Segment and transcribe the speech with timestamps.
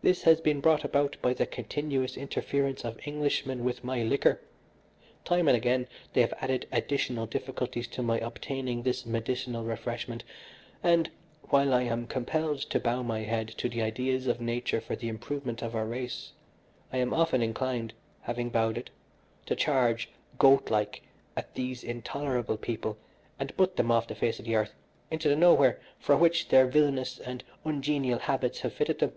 [0.00, 4.40] "This has been brought about by the continuous interference of Englishmen with my liquor.
[5.24, 10.22] Time and again they have added additional difficulties to my obtaining this medicinal refreshment,
[10.84, 11.10] and,
[11.48, 15.08] while I am compelled to bow my head to the ideas of nature for the
[15.08, 16.30] improvement of our race,
[16.92, 18.90] I am often inclined, having bowed it,
[19.46, 21.02] to charge goat like
[21.36, 22.98] at these intolerable people
[23.40, 24.76] and butt them off the face of the earth
[25.10, 29.10] into the nowhere for which their villainous and ungenial habits have fitted them.